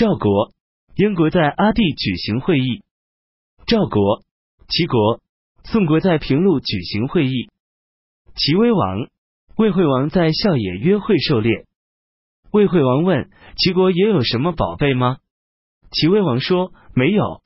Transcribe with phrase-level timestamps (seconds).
[0.00, 0.54] 赵国、
[0.96, 2.82] 燕国在阿地举行会议。
[3.66, 4.22] 赵国、
[4.66, 5.20] 齐国、
[5.62, 7.50] 宋国在平陆举行会议。
[8.34, 9.10] 齐威王、
[9.58, 11.66] 魏惠王在校野约会狩猎。
[12.50, 13.28] 魏惠王问
[13.58, 15.18] 齐国也有什么宝贝吗？
[15.90, 17.42] 齐威王说没有。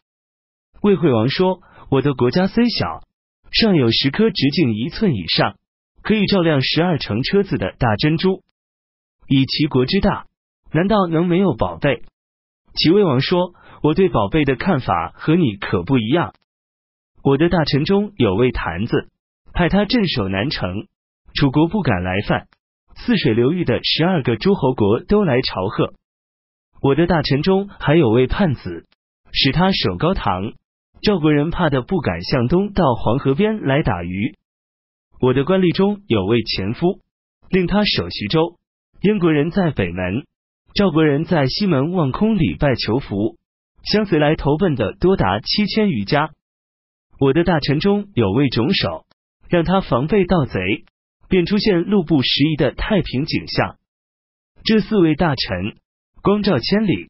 [0.80, 1.60] 魏惠王说
[1.90, 3.02] 我的国家虽小，
[3.50, 5.58] 尚有十颗直径一寸以上，
[6.02, 8.44] 可以照亮十二乘车子的大珍珠。
[9.26, 10.28] 以齐国之大，
[10.70, 12.04] 难道能没有宝贝？
[12.74, 16.34] 齐威王说：“我对宝贝的看法和你可不一样。
[17.22, 19.10] 我的大臣中有位坛子，
[19.52, 20.88] 派他镇守南城，
[21.34, 22.48] 楚国不敢来犯。
[22.96, 25.94] 泗水流域的十二个诸侯国都来朝贺。
[26.80, 28.86] 我的大臣中还有位叛子，
[29.32, 30.52] 使他守高唐，
[31.00, 34.36] 赵国人怕的不敢向东到黄河边来打鱼。
[35.20, 37.00] 我的官吏中有位前夫，
[37.50, 38.58] 令他守徐州。”
[39.02, 40.24] 燕国人在北门，
[40.74, 43.38] 赵国人在西门望空礼拜求福，
[43.84, 46.30] 相随来投奔的多达七千余家。
[47.20, 49.06] 我的大臣中有位种手，
[49.48, 50.58] 让他防备盗贼，
[51.28, 53.76] 便出现路不拾遗的太平景象。
[54.64, 55.76] 这四位大臣
[56.22, 57.08] 光照千里，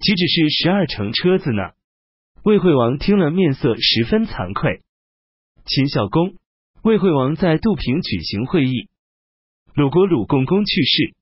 [0.00, 1.70] 岂只是十二乘车子呢？
[2.42, 4.80] 魏惠王听了，面色十分惭愧。
[5.66, 6.34] 秦孝公、
[6.82, 8.88] 魏惠王在杜平举行会议，
[9.72, 11.14] 鲁国鲁共公去世。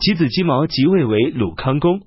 [0.00, 2.00] 其子姬毛即位为鲁康公。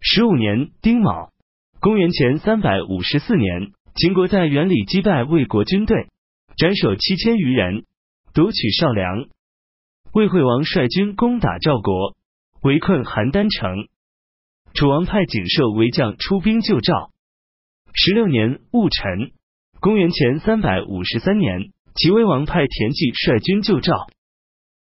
[0.00, 1.30] 十五年丁卯，
[1.78, 6.08] 公元前三百五十四年，秦国在原里击败魏国军队，
[6.56, 7.84] 斩首七千余人，
[8.32, 9.26] 夺取少梁。
[10.14, 12.16] 魏惠王率军攻打赵国，
[12.62, 13.88] 围困邯郸城。
[14.72, 17.10] 楚王派景射为将出兵救赵。
[17.92, 19.32] 十六年戊辰，
[19.80, 24.06] 公元前三百五十三年，齐威王派田忌率军救赵。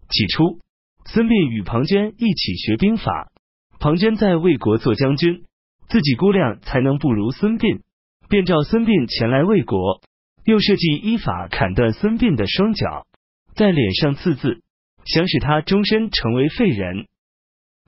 [0.09, 0.64] 起初。
[1.07, 3.31] 孙膑与庞涓一起学兵法，
[3.79, 5.45] 庞涓在魏国做将军，
[5.89, 7.81] 自己估量才能不如孙膑，
[8.29, 10.01] 便召孙膑前来魏国，
[10.45, 13.07] 又设计依法砍断孙膑的双脚，
[13.55, 14.63] 在脸上刺字，
[15.05, 17.07] 想使他终身成为废人。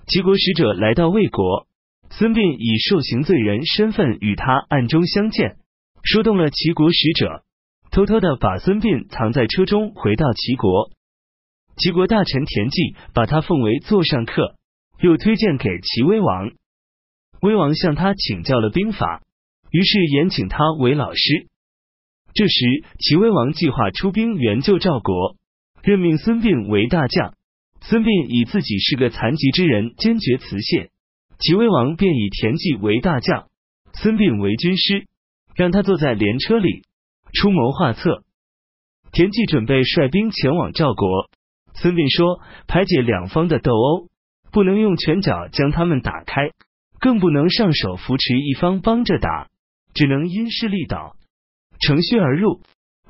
[0.07, 1.67] 齐国使者来到魏国，
[2.11, 5.57] 孙膑以受刑罪人身份与他暗中相见，
[6.05, 7.43] 说动了齐国使者，
[7.91, 10.91] 偷偷的把孙膑藏在车中，回到齐国。
[11.77, 14.57] 齐国大臣田忌把他奉为座上客，
[14.99, 16.51] 又推荐给齐威王。
[17.43, 19.23] 威王向他请教了兵法，
[19.71, 21.49] 于是延请他为老师。
[22.33, 25.37] 这时，齐威王计划出兵援救赵国，
[25.83, 27.35] 任命孙膑为大将。
[27.83, 30.91] 孙膑以自己是个残疾之人，坚决辞谢。
[31.39, 33.49] 齐威王便以田忌为大将，
[33.93, 35.07] 孙膑为军师，
[35.55, 36.83] 让他坐在连车里
[37.35, 38.25] 出谋划策。
[39.13, 41.29] 田忌准备率兵前往赵国。
[41.79, 44.09] 孙膑说：“排解两方的斗殴，
[44.51, 46.51] 不能用拳脚将他们打开，
[47.01, 49.49] 更不能上手扶持一方帮着打，
[49.93, 51.17] 只能因势利导，
[51.81, 52.63] 乘虚而入，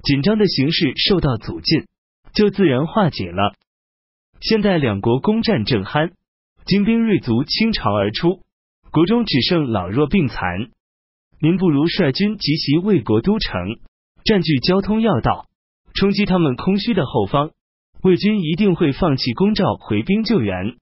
[0.02, 1.86] 紧张的形势受到阻禁，
[2.34, 3.54] 就自然化解了。
[4.40, 6.10] 现在两国攻战正酣，
[6.64, 8.40] 精兵锐卒倾巢而出，
[8.90, 10.70] 国中只剩老弱病残，
[11.40, 13.78] 您不如率军急袭魏国都城，
[14.24, 15.46] 占据交通要道，
[15.94, 17.52] 冲击他们空虚的后方。”
[18.06, 20.76] 魏军一定会放弃攻赵，回兵救援，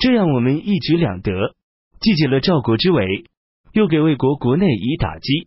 [0.00, 1.54] 这样我们一举两得，
[2.00, 3.26] 既解了赵国之围，
[3.72, 5.46] 又给魏国国内以打击。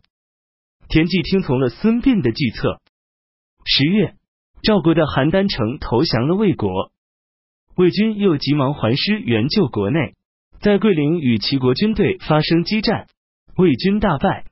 [0.88, 2.79] 田忌听从了孙膑的计策。
[3.66, 4.13] 十月，
[4.63, 6.94] 赵国的邯郸城投降了魏国，
[7.75, 10.13] 魏军又急忙还师援救国内，
[10.61, 13.07] 在桂林与齐国军队发生激战，
[13.57, 14.45] 魏军大败。